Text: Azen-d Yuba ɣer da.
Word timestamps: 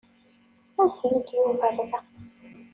Azen-d 0.83 1.27
Yuba 1.35 1.67
ɣer 1.75 1.85
da. 1.91 2.01